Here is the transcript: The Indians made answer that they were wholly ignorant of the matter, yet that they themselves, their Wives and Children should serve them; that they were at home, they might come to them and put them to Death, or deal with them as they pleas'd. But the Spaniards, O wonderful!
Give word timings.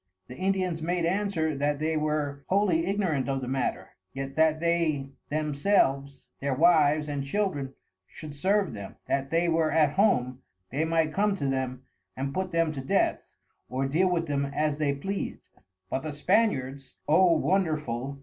The 0.29 0.35
Indians 0.35 0.81
made 0.81 1.05
answer 1.05 1.53
that 1.53 1.77
they 1.77 1.95
were 1.95 2.43
wholly 2.47 2.87
ignorant 2.87 3.29
of 3.29 3.39
the 3.39 3.47
matter, 3.47 3.89
yet 4.13 4.35
that 4.35 4.59
they 4.59 5.11
themselves, 5.29 6.27
their 6.39 6.55
Wives 6.55 7.07
and 7.07 7.23
Children 7.23 7.75
should 8.07 8.33
serve 8.33 8.73
them; 8.73 8.95
that 9.07 9.29
they 9.29 9.47
were 9.47 9.71
at 9.71 9.93
home, 9.93 10.41
they 10.71 10.85
might 10.85 11.13
come 11.13 11.35
to 11.35 11.45
them 11.45 11.83
and 12.17 12.33
put 12.33 12.49
them 12.51 12.71
to 12.71 12.81
Death, 12.81 13.35
or 13.69 13.87
deal 13.87 14.09
with 14.09 14.25
them 14.25 14.45
as 14.47 14.79
they 14.79 14.91
pleas'd. 14.95 15.49
But 15.87 16.01
the 16.01 16.13
Spaniards, 16.13 16.95
O 17.07 17.37
wonderful! 17.37 18.19